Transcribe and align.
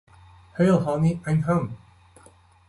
Heil 0.57 0.79
Honey, 0.83 1.21
I'm 1.27 1.43
Home! 1.43 1.77